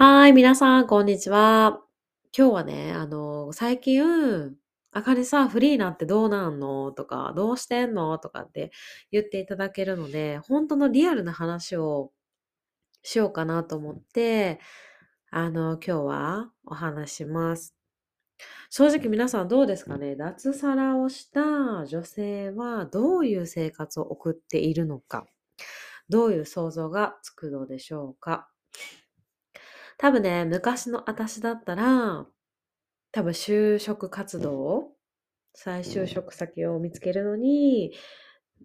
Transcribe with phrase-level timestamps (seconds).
[0.00, 1.80] はい、皆さん、こんにちは。
[2.32, 4.54] 今日はね、あの、最近、
[4.92, 6.92] あかりさん、フリーなんてどうなんの？
[6.92, 8.16] とか、どうしてんの？
[8.20, 8.70] とかって
[9.10, 12.12] 言っていただけるので、本当のリアルな話を
[13.02, 14.60] しようかなと思って、
[15.32, 17.74] あの、今日はお話します。
[18.70, 20.14] 正直皆さんどうですかね？
[20.14, 25.26] 脱サラをした女性はどういう生活を送っているのか
[26.08, 28.48] どういう想像がつくのでしょうか？
[29.98, 32.26] 多分ね、昔の私だったら、
[33.10, 34.92] 多分就職活動、
[35.54, 37.92] 再就職先を見つけるのに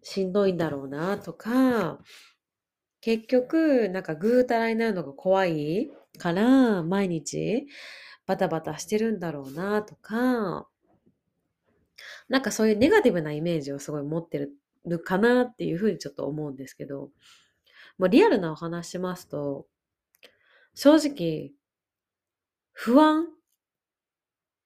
[0.03, 1.99] しんどいんだろうなとか、
[3.02, 7.67] 結局、なんかぐうたらになるのが怖いから、毎日
[8.27, 10.67] バタバタしてるんだろうなとか、
[12.30, 14.50] なんかそういうネガティブなイメージをすごい持って
[14.86, 17.09] るかなっていうふうにちょっと思うんですけど、
[17.97, 19.66] もうリアルなお話しますと、
[20.76, 21.54] 正直、
[22.72, 23.27] 不安っ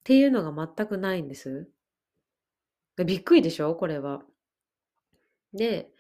[0.04, 1.70] ていうのが全くないんです。
[3.06, 3.76] びっくりでしょ？
[3.76, 4.24] これは。
[5.54, 5.92] で、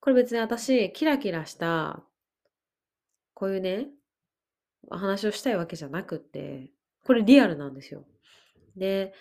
[0.00, 2.04] これ別に私、キラキラした、
[3.34, 3.88] こういうね、
[4.90, 6.70] 話をしたいわけじゃなくって、
[7.04, 8.06] これリアルなんですよ。
[8.76, 9.14] で、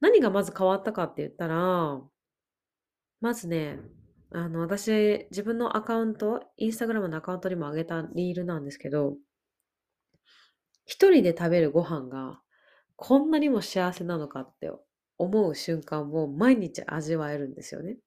[0.00, 2.00] 何がまず変わったかって言ったら、
[3.20, 3.80] まずね、
[4.30, 9.16] あの、私、自分のアカウント、インスタグラムのアカウントにも上げたリールなんですけど、
[10.84, 12.40] 一人で食べるご飯が
[12.96, 14.70] こんなにも幸せなのかって
[15.18, 17.98] 思う瞬間を毎日味わえるんですよね。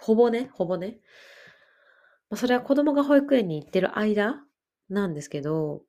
[0.00, 1.00] ほぼね、ほぼね。
[2.30, 4.44] まあ、それは子供が保育園に行ってる間
[4.88, 5.82] なんですけど、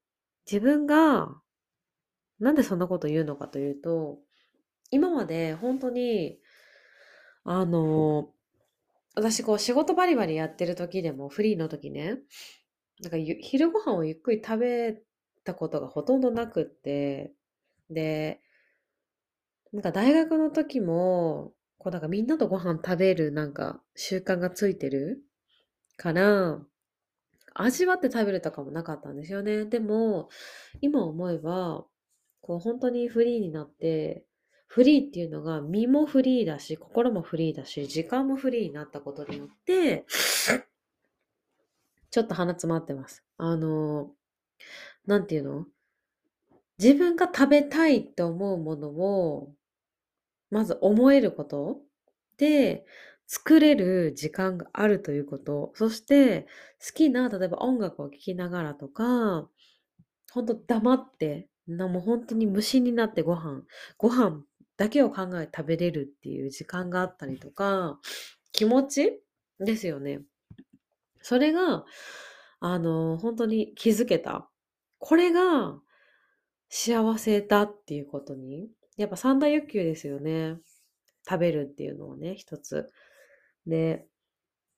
[0.46, 1.42] 自分が
[2.40, 4.18] なんでそんなこと言うのかというと、
[4.90, 6.40] 今まで本当に、
[7.44, 8.34] あの、
[9.16, 12.20] 私こう仕事バリバリやってる時でもフリーの時ね、
[13.02, 15.02] なんかゆ昼ご飯をゆっくり食べ
[15.44, 17.34] たことがほとんどなくって、
[17.90, 18.40] で、
[19.74, 25.24] なんか大学の時も、こうなんかみんなとご飯食べるなんか習慣がついてる
[25.98, 26.60] から、
[27.54, 29.66] 味わって食べるとかもなかったんですよね。
[29.66, 30.30] でも、
[30.82, 31.86] 今思えば、
[32.42, 34.26] こう本当にフリーになって、
[34.74, 40.06] フリーっていうのが身もフリーだし、心もフリーだし、時間もフリーになったことによって、
[42.10, 43.22] ちょっと鼻詰まってます。
[43.38, 44.12] あの、
[45.06, 45.66] なんていうの？
[46.80, 49.52] 自分が食べたいって思うものを、
[50.50, 51.82] まず思えること
[52.38, 52.86] で、
[53.28, 55.74] 作れる時間があるということ。
[55.76, 56.48] そして、
[56.80, 59.50] 好きな、例えば音楽を聴きながらとか、
[60.32, 63.64] ほんと黙って、なもう本当に無心になってご飯、
[63.98, 64.46] ご飯
[64.82, 68.00] だけを考え食べれるっていう時間があったりとか、
[68.52, 69.22] 気持ち
[69.60, 70.22] ですよね。
[71.22, 71.86] それが、
[72.60, 74.50] あの、本当に気づけた。
[74.98, 75.80] これが
[76.70, 80.58] 幸せだっていうことに、やっぱ三大欲求ですよね。
[81.30, 82.90] 食べるっていうのをね、一つ。
[83.68, 84.08] で、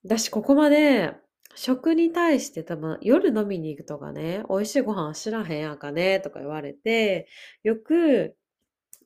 [0.04, 1.14] 私ここまで
[1.56, 7.30] 食に対して多分夜飲みに行くとかね、美味しいご飯知らへんやんかねとか言われて、
[7.64, 8.36] よく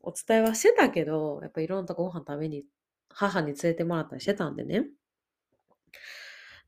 [0.08, 2.64] お伝えはしてたけど、やっぱいろんなとこご飯食べに、
[3.10, 4.86] 母に連れてもらったりしてたんでね。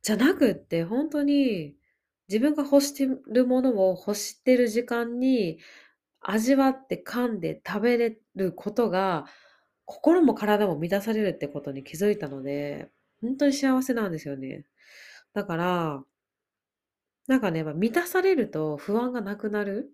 [0.01, 1.77] じゃなくって、本当に
[2.27, 5.59] 自分が欲してるものを欲してる時間に
[6.19, 9.25] 味わって噛んで食べれることが、
[9.85, 12.89] 心も体も満たされるってことに気づいたので、
[13.21, 14.65] 本当に幸せなんですよね。
[15.33, 16.03] だから、
[17.27, 19.93] なんかね、まあ満たされると不安がなくなる。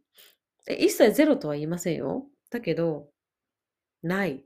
[0.68, 2.26] 一切ゼロとは言いませんよ。
[2.50, 3.10] だけど、
[4.06, 4.46] ない。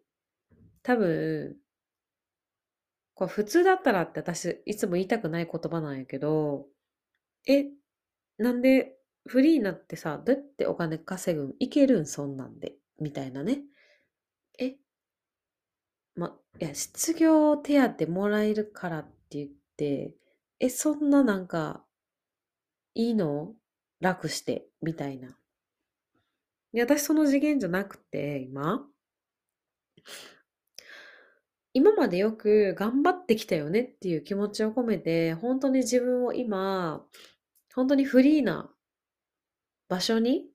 [0.83, 1.57] 多分、
[3.15, 6.67] これ普通だったらって私いつも言いたくない言葉なんやけど、
[7.47, 7.67] え、
[8.39, 12.75] なんでフリーになってさ、どうやってお金稼ぐんいけるんそんなんで。
[12.99, 13.61] みたいなね。
[14.59, 14.77] え、
[16.15, 20.13] ま、いや、失業手当もらえるからって言って、
[20.59, 21.83] え、そんななんか、
[22.93, 23.55] いいの？
[23.99, 25.35] 楽して、みたいな。
[26.73, 28.87] いや、私その次元じゃなくて、今。
[31.73, 37.05] 今までよく頑張ってきたよねっていう気持ちを込めて、本当に自分を今、
[37.75, 38.73] 本当にフリーな
[39.87, 40.47] 場所に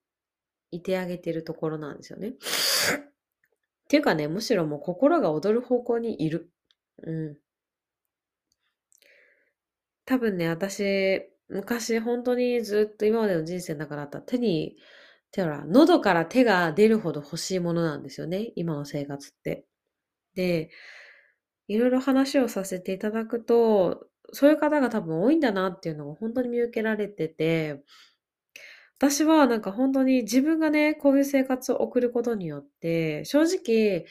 [0.71, 2.31] いてあげてるところなんですよね。
[2.31, 2.33] っ
[3.89, 6.51] ていうかね、むしろもう心が躍る方向にいる。
[7.03, 7.37] うん。
[10.05, 14.77] 多分ね、私、昔本当にずっと今までの人生の中だったら手に、
[15.35, 19.67] 手ほら、喉から手が出るほど欲しいものなんですよね、今の生活って。
[20.35, 20.71] で、
[21.69, 27.85] いろいろ話をさせていただくと、そういう方が多分多いんだなっていうのが本当に見受けられてて、
[28.99, 34.07] 私はなんか本当に自分がね、こういう生活を送ることによって、正直、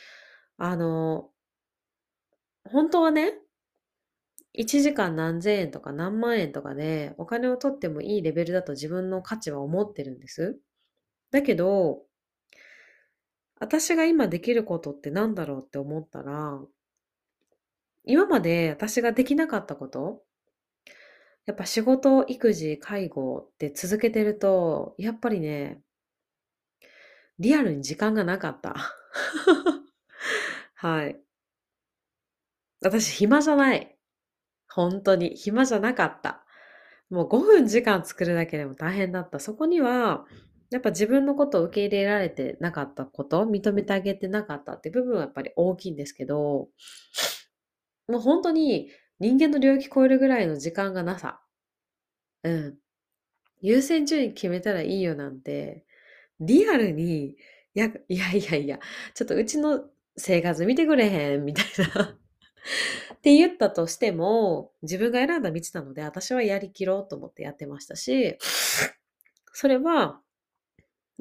[0.58, 1.32] あの、
[2.66, 3.34] 本当はね、
[4.54, 10.60] 1時間何千円とか何万円とかでお金を取ってもいいレベルだと自分の価値は思ってるんです。
[11.34, 12.04] だけど、
[13.60, 16.62] 私が今できることって何だろうって思ったら、
[18.06, 20.22] 今まで私ができなかったこと
[21.48, 25.82] やっぱ仕事、育児、介護って続けてると、やっぱりね、
[27.40, 28.76] リアルに時間がなかった。
[30.76, 31.20] はい。
[32.82, 33.98] 私暇じゃない。
[34.70, 36.46] 本当に暇じゃなかった。
[37.10, 39.40] もう5分時間作るだけでも大変だった。
[39.40, 40.28] そこには、
[40.74, 46.70] やっぱ自分のことを受け入れられてなかったこと、認めてあげてなかったって部分はやっぱり大きいんですけど、
[48.08, 48.90] もう本当に
[49.20, 51.42] 人間の領域超えるぐらいの時間がなさ。
[52.44, 52.78] うん。
[53.62, 55.86] 優先順位決めたらいいよなんて、
[56.40, 57.38] リアルに、い
[57.76, 58.80] や、 いやいやいや、
[59.16, 61.66] ちょっとうちの生活見てくれへん、みたい
[61.96, 62.04] な
[63.16, 68.38] って言ったとしても、自分が選んだ道なので、私はやりきろうと思ってやってましたし、
[69.54, 70.22] それは、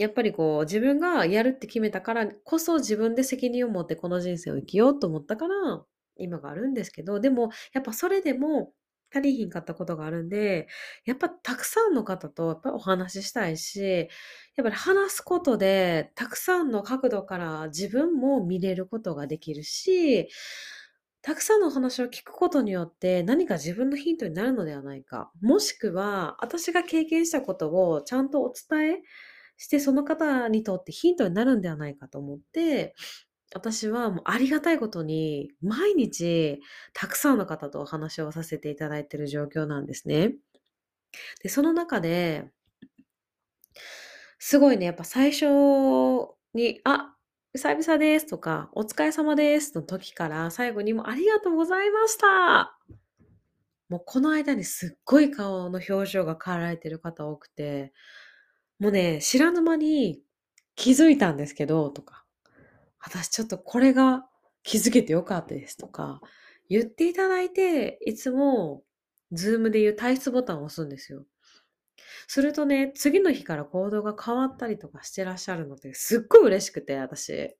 [0.02, 5.84] やっぱりこう、自分がやるって決めたからこそ自分で責任を持ってこの人生を生きようと思ったから、
[6.16, 8.72] 今があるんですけど、でも、やっぱそれでも
[9.14, 10.68] 足りひんかったことがあるんで、
[11.04, 14.08] やっぱたくさんの方とやっぱお話ししたいし、
[14.56, 20.28] やっぱり話すことで、たくさんの角度から自分も見れることができるし、
[21.22, 25.30] たくさんのお話を聞くことによって何か自分のヒントになるのではないか。
[25.40, 29.02] もしくは、私が経験したことをちゃんとお伝え
[29.62, 32.94] して、その方にとってヒントになるんではないかと思って、
[33.54, 36.60] 私はもうありがたいことに、毎日
[36.94, 40.34] たくさんの方とお話をさせていただいている状況なんですね。
[41.42, 42.50] で、その中で、
[44.40, 45.44] すごいね、やっぱ最初
[46.54, 47.14] に、あ、
[47.54, 52.76] 久々ですとか、お疲れ様ですの時から最後にもありがとうございました。
[53.88, 57.92] もうこの間にすっごい顔の表情が変わられてる方多くて、
[58.82, 60.24] もうね、知らぬ間に
[60.74, 62.24] 気づいたんですけど、とか、
[62.98, 64.26] 私ちょっとこれが
[64.64, 66.20] 気づけてよかったですとか、
[66.68, 68.82] 言っていただいて、いつも、
[69.30, 71.24] ズームで言う退出ボタンを押すんですよ。
[72.26, 77.32] するとね、次の日から行動が変わったりとかしてらっしゃるので、すっごい嬉しくて、私。
[77.36, 77.56] で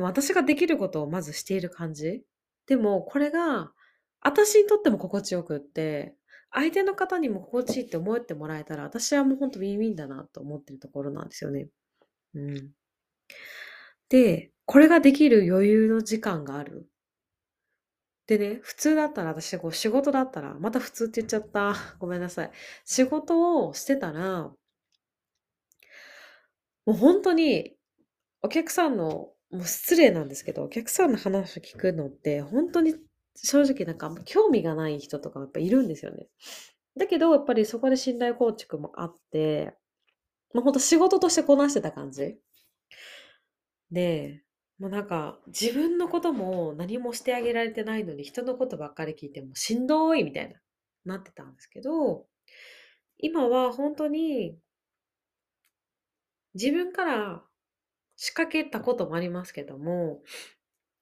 [0.00, 2.22] も私ができることをまずしている感じ。
[2.66, 3.72] でも、これが、
[4.20, 6.14] 私にとっても心地よくって、
[6.52, 11.68] 相手の方にも心地いいって思ってもらえたら、私はもうほんとウィンウィンだなと思ってるところなんですよね。
[12.34, 12.72] うん。
[14.10, 16.86] で、これができる余裕の時間がある。
[18.26, 21.74] でね、普通だったら私、こう仕事だったら、また普通って言っちゃった。
[21.98, 22.50] ごめんなさい。
[22.84, 24.56] 仕事をしてたら、も
[26.88, 27.76] う本当に、
[28.42, 32.96] お客さんの、もう失礼なんですけど、お客さんの話を聞くのって、本当に
[33.42, 36.28] 正直なんか興味がない人とかもやっぱいるんですよね。
[36.96, 39.74] だけど、やっぱりそこで信頼構築もあって、
[40.54, 42.38] もうほんと仕事としてこなしてた感じ。
[43.90, 44.42] で、
[44.78, 50.60] もうなんか、自分のことも何もしてあげられてないのに、人のことばっかり聞いてもしんどいみたいな、
[51.04, 52.26] なってたんですけど、
[53.18, 54.58] 今は本当に、
[56.54, 57.44] 自分から
[58.16, 60.22] 仕掛けたこともありますけども、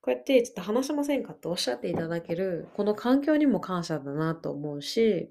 [0.09, 5.31] こうやってちょっと話しませんかっておっしゃっていただける、この環境にも感謝だなと思うし、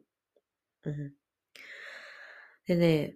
[0.83, 1.13] うん。
[2.67, 3.15] でね、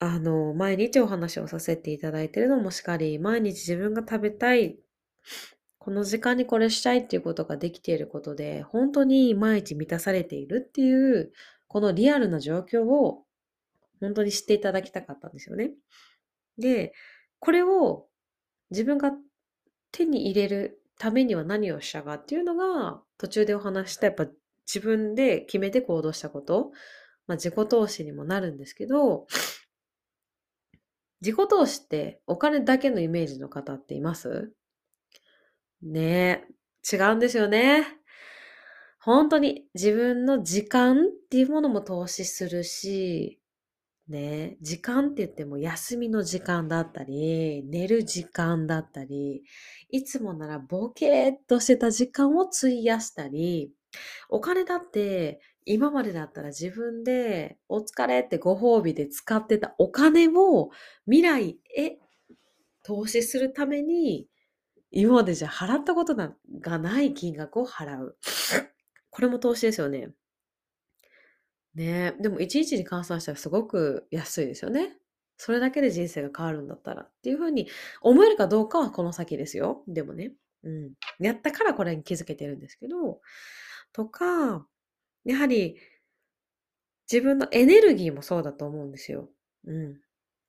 [0.00, 4.80] あの、毎日お話をさせていただいてるのもしかり、毎日自分が食べたい、
[5.78, 11.30] この時間にこれしたいっていうことができていることで、本当に毎日満たされているっていう、
[11.68, 13.22] このリアルな状況を
[14.00, 15.70] 本当に知っていただきたかったんですよね。
[16.58, 16.94] で、
[17.38, 18.08] これを
[18.72, 19.12] 自分が
[19.96, 24.26] 手に入れるためには何をしたかっていうのが、途中でお話したやっぱ
[24.66, 26.72] 自分で決めて行動したこと、
[27.26, 29.26] まあ、自己投資にもなるんですけど、
[31.22, 34.52] 自己投資ってお金だけのイメージの方っています？
[35.82, 36.44] ね
[36.90, 37.86] え、違うんですよね。
[39.00, 43.40] 本当に自分の時間っていうものも投資するし、
[44.08, 49.42] ね、時間って言っても休みの時間だったり、寝る時間だったり、
[49.90, 53.72] いつもならボケーっとしてた時間を費やしたり、
[54.28, 60.70] お金だって今までだったら自分でお疲れってご褒美で使ってたお金を
[61.06, 61.98] 未来へ
[62.84, 64.28] 投資するために
[64.92, 66.30] 今までじゃ払ったことが
[66.78, 68.16] ない金額を払う。
[69.10, 70.10] これも投資ですよね。
[71.76, 74.96] ね、でも1日に換算したらすごく安いですよね。
[75.36, 77.68] それだけで人生が変わるんだったらっていう風に
[78.00, 79.84] 思えるかどうかはこの先ですよ。
[79.86, 80.32] でもね。
[80.64, 80.92] うん。
[81.20, 83.20] やったからこれに気づけてるんですけど、
[83.92, 84.66] とか、
[85.24, 85.76] やはり
[87.10, 89.28] 自分のエネルギーもそうだと思うんですよ。
[89.66, 90.00] うん。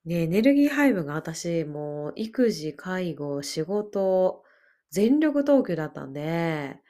[0.06, 4.42] で、エネルギー配分が私、もう育児、介護、仕事、
[4.90, 6.80] 全力投球だったんで、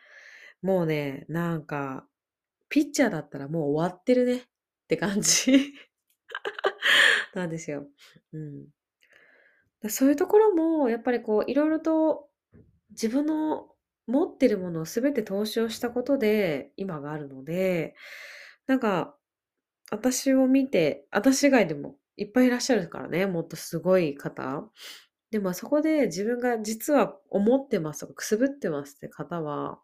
[0.63, 2.08] もうね、なんか、
[2.69, 4.43] ピッチャーだったらもう終わってるねっ
[4.89, 5.73] て感じ
[7.35, 7.87] なんですよ。
[8.33, 8.69] うん。
[9.89, 12.29] そういうところも、やっぱりこう、いろいろと
[12.91, 13.69] 自分の
[14.07, 17.95] 持ってるものを全て投資をしたことで、今があるので、
[18.67, 19.15] なんか、
[19.91, 24.65] 私を見て、私以外でもいっぱいいらっしゃるからね、もっとすごい方。
[25.31, 29.81] でもそこで自分が実は思ってますとかくすぶってますって方は、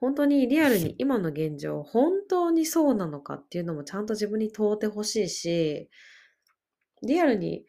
[0.00, 5.90] 本当にリアルに今の現状、本当にそうなのかっていうのもちゃんと自分に問うてほしいし、
[7.02, 7.66] リアルに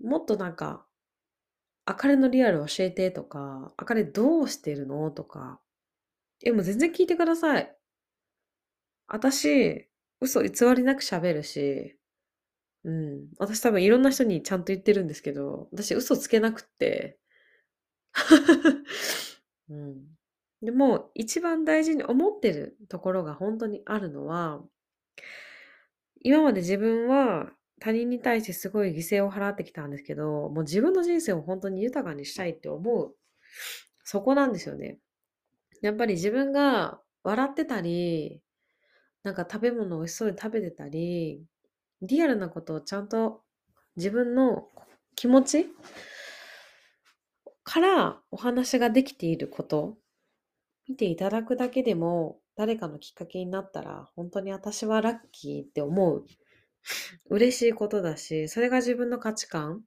[0.00, 0.86] もっとなんか、
[1.84, 5.60] あかれのリアル教えてとか、あかれどうしてるのとか、
[6.44, 7.76] え、もう全然聞いてください。
[9.06, 9.88] 私、
[10.20, 11.98] 嘘偽りなく喋るし、
[12.84, 13.28] うん。
[13.38, 17.18] 私多分いろんな人にちゃんと言ってるんですけど、私嘘つけなくって。
[19.70, 20.16] うん。
[20.62, 24.62] でも、一番大事に思ってるところが本当にあるのは、
[26.22, 27.50] 今まで自分は
[27.80, 33.16] 他人に対してすごい犠牲を払ってきたんですけど、もう自分の人生を本当に豊かにしたいって思う、
[34.04, 34.98] そこなんですよね。
[35.80, 38.40] やっぱり自分が笑ってたり、
[39.24, 41.44] なんか食べ物を美味しそうに食べてたり、
[42.02, 43.42] リアルなことをちゃんと
[43.96, 44.68] 自分の
[45.16, 45.66] 気持ち
[47.64, 49.96] からお話ができていること
[50.88, 56.24] 見ていただくだけでも誰かのきっかけになったら本当に私はラッキーって思う。
[57.30, 59.82] 嬉しいことだしそれが自分の価値観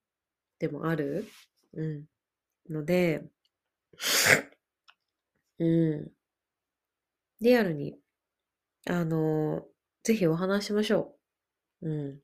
[0.59, 1.27] でもある。
[1.73, 2.05] うん。
[2.69, 3.23] ので
[5.59, 6.11] うん。
[7.41, 7.95] リアルに
[8.87, 9.65] あの
[10.03, 11.15] ぜひお話しましょ
[11.81, 11.89] う。
[11.89, 12.19] うん。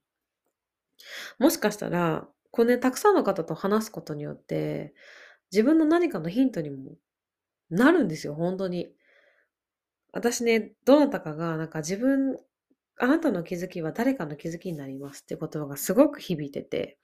[1.40, 4.94] もしかしたらこのねたくさんの方と話すことによって
[5.52, 6.96] 自分の何かのヒントにも
[7.72, 8.94] なるんですよ、本当に。
[10.14, 12.38] 私ね、どなたかが、なんか自分、
[12.98, 17.00] あなたの気づきは誰かの気づきになりますって言葉がすごく響いてて、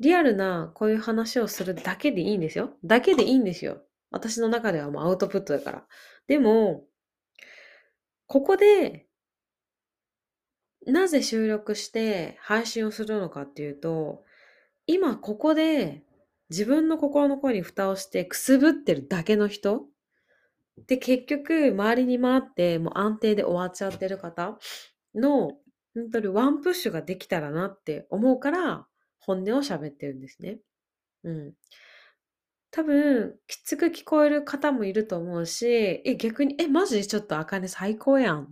[0.00, 2.70] リアルなこういう話をするだけでいいんですよ。
[2.84, 3.82] だけでいいんですよ。
[4.10, 5.86] 私の中ではもうアウトプットだから。
[6.28, 6.84] でも、
[8.26, 9.06] ここで、
[10.86, 14.24] なぜ収録して配信をするのかっていうと、
[14.86, 16.02] 今ここで
[16.52, 19.86] 自分の心の声に蓋をしてくすぶってるだけの人？
[20.86, 24.58] で結局周りに回ってもう安定で終わっちゃってる方
[25.14, 25.52] の
[25.94, 28.86] 本当にワンプッシュができたらなって思うから
[29.18, 30.58] 本音を喋ってるんですね。
[31.24, 31.52] うん。
[32.70, 37.06] 多分、きつく聞こえる方もいると思うし、え、逆に、え、マジ？
[37.06, 38.46] ちょっとあかね最高やんっ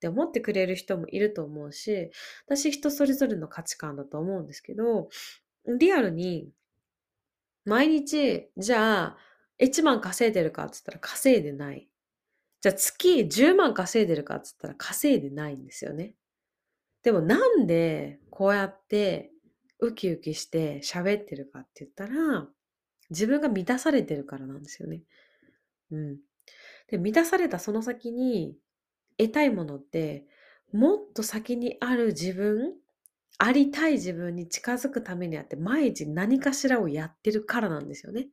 [0.00, 2.10] て思ってくれる人もいると思うし、
[2.46, 5.10] 私人それぞれの価値観だと思うんですけど、
[5.78, 6.48] リアルに
[7.64, 9.16] 毎日、じゃあ、
[9.58, 11.88] 1万稼いでるかっつったら稼いでない。
[12.60, 16.14] じゃあ月10万稼いでるかっつったら稼いでないんですよね。
[17.02, 19.30] でもなんでこうやって
[19.80, 22.48] ウキウキして喋ってるかって言ったら、
[23.10, 25.02] 自分が満たされてるからなんですよね。
[25.90, 26.16] うん。
[26.88, 28.56] で、満たされたその先に
[29.18, 30.26] 得たいものって、
[30.72, 32.74] もっと先にある自分
[33.38, 38.28] ありたい自分に近づくためにあって、毎日何かしらをやってるからなんですよね。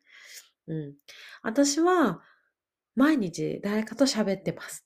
[0.68, 0.96] うん。
[1.42, 2.22] 私は、
[2.96, 4.86] 毎日誰かと喋ってます。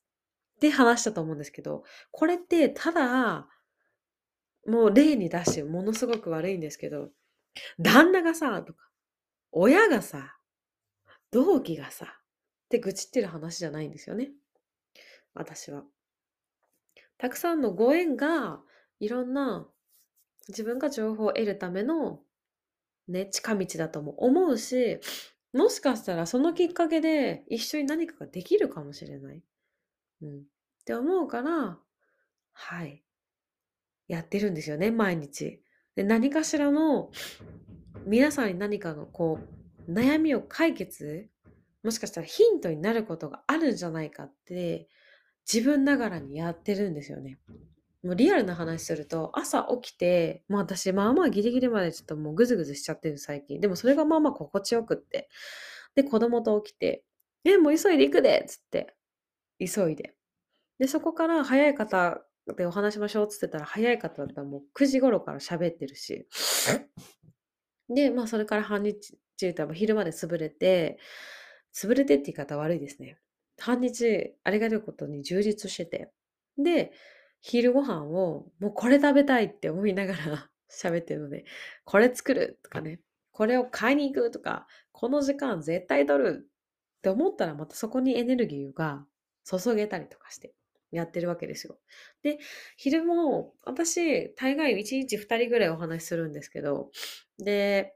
[0.58, 3.48] って話したと思うんですけど、これってただ、
[4.68, 7.10] もう例に出してものすごく悪いんですけど、
[7.80, 8.90] 旦那がさ、とか、
[9.52, 10.38] 親がさ、
[11.32, 14.32] 同期がさ、って愚痴ってる話じゃないんですよね。
[15.34, 15.84] 私は。
[17.18, 18.62] たくさんのご縁が
[19.00, 19.68] いろんな
[20.48, 22.22] 自分が情報を得るための、
[23.08, 25.00] ね、近道だとも思うし、
[25.54, 29.42] もしかしたらそのきっかけで一緒に何かができるかもしれない。
[30.22, 30.40] うん。
[30.40, 30.42] っ
[30.86, 31.80] て思うから、
[32.54, 33.04] はい。
[34.08, 35.62] やってるんですよね、毎日。
[35.96, 37.12] で、何かしらの、
[38.06, 39.40] 皆さんに何かのこ
[39.88, 41.30] う、悩みを解決、
[41.84, 44.90] もしかしたらヒントになることがあるんじゃないかって、
[45.52, 47.40] 自分ながらにやってるんですよね。
[48.06, 53.60] もうリアルな話すると、朝起きて、もう私、まあまあギリギリまでちょっともうぐずぐずしちゃってる最近。
[53.60, 55.28] でもそれがまあまあ心地よくって。
[55.96, 57.04] で、子供と起きて、
[57.44, 58.96] え、もう急いで行くでっつって、
[59.60, 60.14] 急いで。
[60.78, 62.22] で、そこから早い方
[62.56, 66.28] でお話しましょうっつってたら、早い方だったらもう9時頃から喋ってるし。
[67.90, 71.00] で、まあそれから半日中多分昼まで潰れて、
[71.74, 73.18] 潰れてって言い方悪いですね。
[73.58, 76.12] 半日、ありがたいことに充実してて。
[76.58, 76.92] で、
[77.48, 81.46] 昼ご飯をもうこれ食べたいって思いながら 喋ってるので、
[81.84, 86.50] これ作るとかね、これを買いに行くとか、この時間絶対取る
[86.98, 89.06] って思ったらまたそこにエネルギーが
[89.44, 90.56] 注げたりとかして
[90.90, 91.78] やってるわけですよ。
[92.24, 92.40] で、
[92.78, 96.90] 昼も私大概1日2人ぐらいお話しするんですけど、
[97.38, 97.96] で、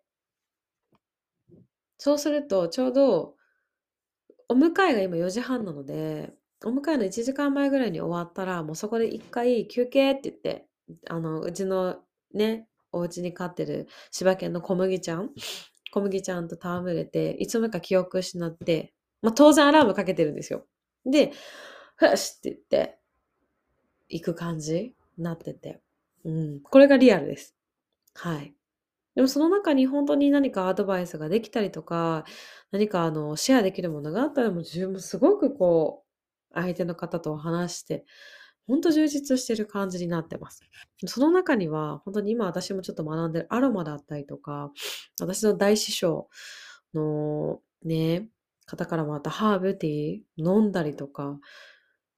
[1.98, 3.36] そうするとちょうど
[4.48, 6.36] お迎えが今4時半なので、
[6.66, 10.68] お迎えの1時間前ぐらいに終わったら、もうそこで一回休憩って言って、
[11.08, 11.98] あの、うちの
[12.34, 15.32] ね、お家に飼ってる柴犬の小麦ちゃん、
[15.92, 20.66] 小麦ちゃんと戯れて、いつもか記憶失って、まあ、当然アラームかけてるんですよ。
[21.06, 21.32] で、
[21.96, 23.00] ふしって言って、
[24.10, 25.82] 行く感じになってて。
[26.26, 26.60] うん。
[26.62, 27.56] これがリアルです。
[28.16, 28.54] はい。
[29.16, 32.26] でもその中に本当に何かアドバイスができたりとか、
[32.72, 36.09] 何かあの、シェアできるものがあったらもう自分もすごくこう、
[36.54, 38.06] 相手の方と話して、
[38.68, 40.62] 本当充実してる感じになってます。
[41.08, 44.72] その中には、本当に今私もちょっと学んでるアロマだったりとか、
[45.20, 46.30] 私の大師匠
[46.94, 48.30] のね、
[48.68, 51.40] 方からもまたハーブティー飲んだりとか、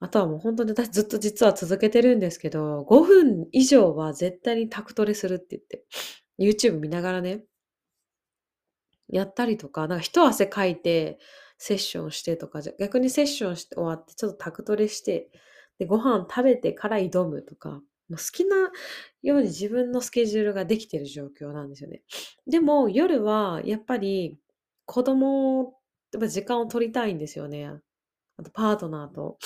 [0.01, 5.85] あとはもう本当に私ずっと実は続けてるんですけど、5分以上は絶対にタクトレするって言って、
[6.39, 7.43] YouTube 見ながらね、
[9.07, 11.19] やったりとか、なんか一汗かいて
[11.63, 15.29] セッションしてとか、逆にセッションして終わってちょっとタクトレして、
[15.77, 18.71] で、ご飯食べてから挑むとか、もう好きな
[19.21, 22.01] ように自分のスケジュールができてる状況なんですよね。
[22.47, 24.39] でも夜はやっぱり
[24.85, 25.75] 子供
[26.09, 27.71] と時間を取りたいんですよね。
[28.37, 29.37] あとパートナーと。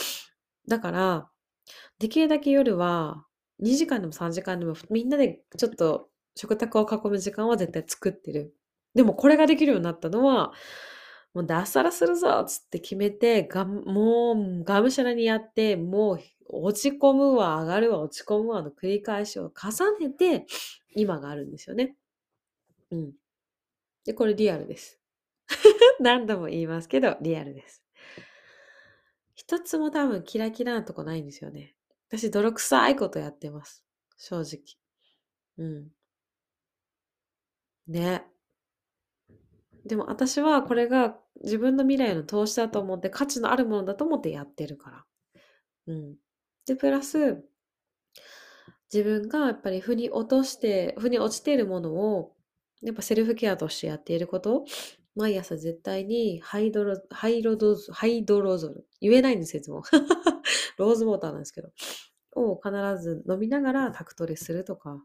[0.69, 1.29] だから、
[1.99, 3.25] できるだけ夜は
[3.61, 8.55] 2時間でも3時間でもみんなでちょっと食卓を囲む時間は絶対作ってる。
[8.93, 10.53] でもこれができるようになったのは、
[11.35, 20.45] もう脱サラするぞっつって決めて、がもうがむしゃらにやって、もう落ち込むわ、上がるわ、落ち込むわの繰り返しを重ねて、
[20.95, 21.97] 今があるんですよね。
[22.89, 23.13] うん。
[24.05, 25.01] で、これリアルです。
[25.99, 27.83] 何度も言いますけど、リアルです。
[29.33, 31.75] 一つも多分キラキラなとこないんですよね。
[32.07, 33.83] 私、泥臭いことやってます。
[34.17, 34.61] 正直。
[35.57, 35.91] うん。
[37.87, 38.25] ね。
[39.85, 45.05] でも私はこれが自分の未来の投資だと思って価値のあるものだと思ってやってるから。
[45.87, 46.15] うん。
[46.65, 47.43] で、プラス、
[48.93, 52.35] 自分がやっぱり腑に落として、腑に落ちているものを、
[52.81, 54.65] やっぱセルフケアとしてやっていること、
[55.15, 58.87] 毎朝絶対にハイドロ、ハイロドハイドロゾル。
[59.01, 59.83] 言えないんですよ、いつも。
[60.77, 61.71] ローズウォーターなんですけど。
[62.37, 62.71] を必
[63.01, 65.01] ず飲みながらタクトレするとか、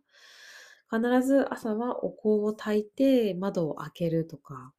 [0.92, 4.72] 必ず朝はお香を焚いて窓を開けるとか、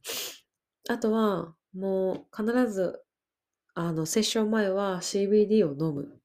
[0.90, 3.02] あとはもう必ず
[3.74, 6.20] あのセッション前は CBD を飲む。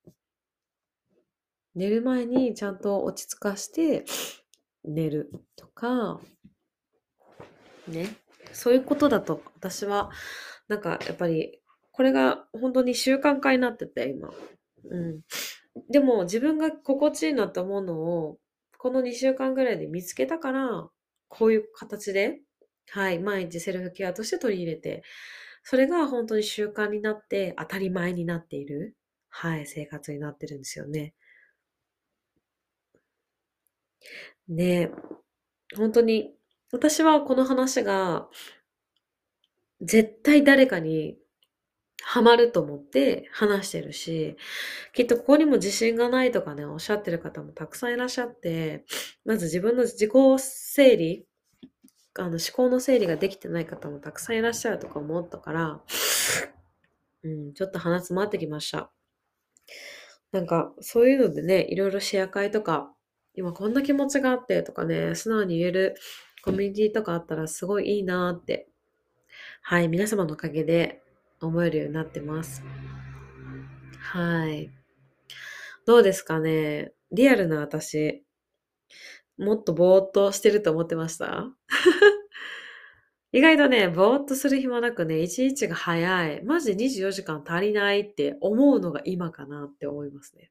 [1.76, 4.04] 寝る前にちゃんと落ち着かして
[4.84, 6.20] 寝るとか、
[7.86, 8.16] ね。
[8.52, 10.10] そういうことだと私は
[10.68, 11.60] なんかやっぱり
[11.92, 14.30] これが本当に習慣化になってて今。
[14.90, 15.20] うん。
[15.90, 18.38] でも自分が心地いいなって思うのを
[18.86, 20.88] この2週間ぐらいで見つけたから、
[21.26, 22.38] こういう形で、
[22.90, 25.02] はい、毎日セルフケアとして取り入れて、
[25.64, 28.96] それが本当に習慣になって当たり前になっている、
[29.28, 31.14] はい、生活になってるんですよね。
[34.46, 34.92] ね
[35.76, 36.36] 本当に、
[36.70, 38.28] 私はこの話が、
[39.80, 41.18] 絶対誰かに
[42.08, 44.36] ハマると思って話してるし、
[44.94, 48.84] きっとここにも自信がないとかね、おっしゃってる方もたくさんいらっしゃって、
[49.24, 51.26] まず自分の自己整理、
[52.14, 55.80] あの思考の整理ができてない方もたくさんいらっしゃるとか思ったから、
[57.24, 58.92] うん、ちょっと鼻詰まってきました。
[60.30, 62.88] なんか、そういうのでね、いろいろシェア会とか、
[63.34, 65.96] 今こんな気持ちがあってとかね、素直に言える
[66.44, 68.68] コミュニティとかあったらすごいいいなって。
[69.62, 71.02] はい、皆様のおかげで
[71.40, 72.62] 思えるようになってます。
[73.98, 74.70] はい。
[75.86, 76.92] どうですかね？
[77.12, 78.24] リアルな私、
[79.38, 81.52] もっとぼーっとしてると思ってました？
[83.32, 86.42] 意外とね、ぼーっとする暇なくね、一日が早い。
[86.44, 90.50] マジで24時間足りないって思うのが今かなって思いますね。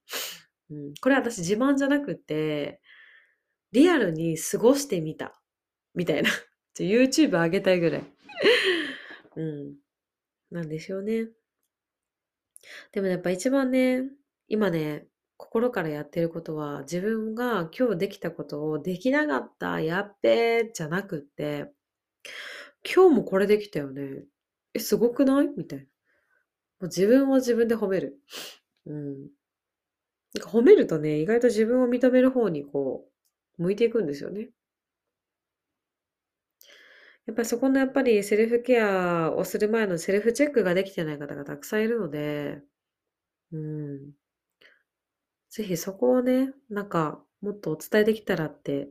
[0.70, 2.82] うん、これ私自慢じゃなくて、
[3.72, 5.42] リアルに過ごしてみた。
[5.96, 6.30] みたいな。
[6.78, 8.04] YouTube 上げたいぐらい。
[9.38, 9.76] うん。
[10.52, 11.28] なんですよね。
[12.92, 14.04] でもやっぱ一番ね、
[14.48, 21.72] 今ね、心からやってることは、自分が今日できたことをできなかった、やっべーじゃなくって、
[22.84, 24.24] 今日もこれできたよね。
[24.74, 25.48] え、すごくない？
[25.58, 25.86] みたいな。
[25.86, 25.90] も
[26.82, 28.20] う自分を自分で褒める。
[28.86, 29.30] うん。
[30.40, 33.08] 褒めるとね、意外と自分を認める方にこ
[33.58, 34.50] う、向いていくんですよね。
[37.28, 42.62] やっぱりそこのやっぱりセルフケアをする前のセルフチェックができてない方がたくさんいるので、
[43.52, 44.12] うん。
[45.50, 48.90] ぜひそこをね、なんかもっとお伝えできたらって、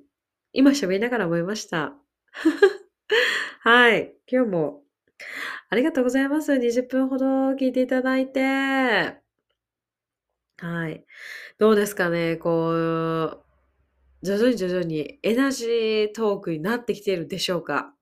[0.53, 1.95] 今喋りながら思いました。
[3.61, 4.17] はい。
[4.27, 4.85] 今日も
[5.71, 6.59] ありがとうございます。
[6.59, 8.41] 20分ほど聞いていただいて。
[10.59, 11.05] はい。
[11.59, 13.45] どうですかね、こう、
[14.23, 17.94] 徐々に徐々にエナジートークになってきているでしょうか。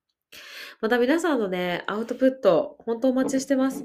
[0.83, 3.85] また皆さんのね、アウトプット、本当お待ちしてます。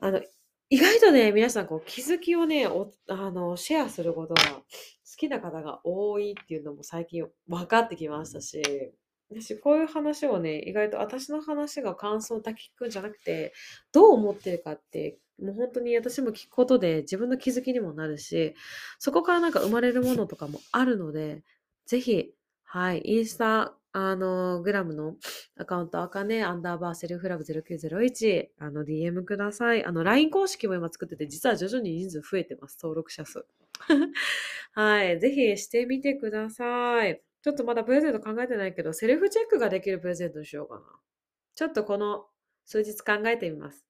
[0.00, 0.22] あの、
[0.70, 4.62] 意外とね、皆さんこう気づきをね、おあの、シェアすることが好
[5.16, 8.62] きな方が多いっていうのも最近分かってきましたし、
[9.28, 13.52] 私こういう話をね、意外と私の話が感想だけ聞くんじゃなくて、
[13.90, 18.54] どう思ってるかって、もう本当に私も聞くことで自分の気づきにもなるし、
[19.00, 21.42] そこからなんか生まれるものとかもあるので、
[21.84, 22.32] ぜひ、
[22.62, 25.14] はい、インスタあの、グラムの
[25.56, 29.84] アカウント、あかね、アンダーバーセルフラブ0901、あの、DM ください。
[29.84, 33.46] あの、LINE 公式も今作ってて、実は徐々に人数増えてます、登録者数。
[34.72, 37.22] はい、ぜひしてみてください。
[37.42, 40.82] ちょっとまだプレゼント考えてないけど、セルフチェックができるプレゼントにしようかな。
[41.54, 42.26] ちょっとこの
[42.64, 43.86] 数日考えてみます。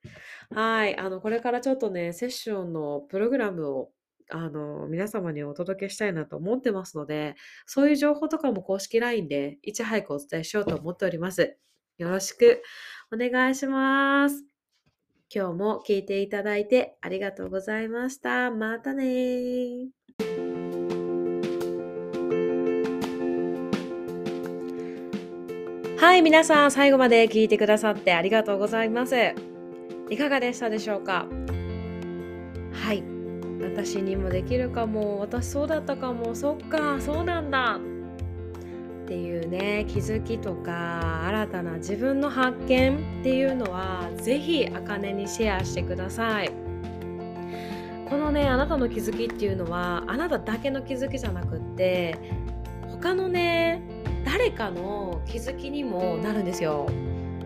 [0.51, 0.99] はい。
[0.99, 3.91] あの、これからちょっとね、セッションのプログラムを
[4.31, 7.35] あの、皆様にお届けしたいなと思ってますので、
[7.67, 11.57] そういう情報とかも公式 LINE でいち早くお伝えしようと思っております。
[11.99, 12.63] よろしく
[13.13, 14.45] お願いします。
[15.35, 18.51] 今日も聞いていただいてありがとうございました。
[18.51, 19.89] またね
[25.99, 29.15] はい、皆さん最後まで聞いてくださってありがとうございます。
[30.11, 31.27] いかがでしたでしょうか？
[33.75, 37.81] 私にもできるかも私そうだったかもそっかそうなんだ。
[39.05, 46.53] っていうね気づきとか新たな自分の発見っていうのは是非あかねにシェアしてください。
[48.09, 52.17] このねあなたの気づきっていうのはあなただけの気づきじゃなくって
[52.89, 53.83] 他のね
[54.25, 56.87] 誰かの気づきにもなるんですよ。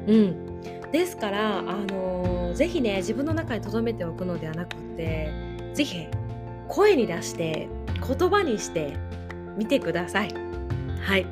[0.06, 0.60] うん。
[0.92, 6.08] ですからあの是非ね自分の中に留めておくのではなくって是非
[6.68, 7.68] 声に出して
[8.06, 8.96] 言葉にして
[9.56, 10.34] みてください。
[11.00, 11.26] はい。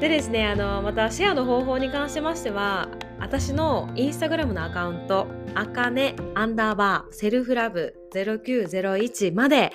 [0.00, 9.72] でですね、あの、またシェアの方法に関しましては、私のインスタグラムのアカウント、あかねアンダーバーセルフラブ0901まで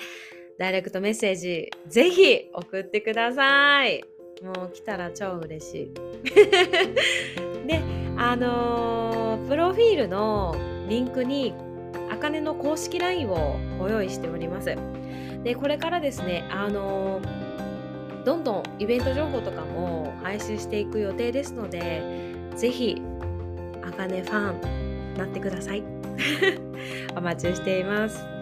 [0.58, 4.02] ダイレクトメッセージぜひ送ってください。
[4.42, 5.94] もう来たら超嬉しい。
[7.66, 7.80] で、
[8.16, 10.56] あのー、プロフィールの
[10.88, 11.54] リンクに
[12.16, 14.74] あかねの公式 LINE をご用意しております。
[15.44, 17.20] で、これからですね、あの
[18.24, 22.02] どんどんイベント情報とかも配信していく予定ですので、
[22.56, 23.02] ぜひ、
[23.86, 25.82] あかねファンなってください。
[27.14, 28.35] お待ちしています。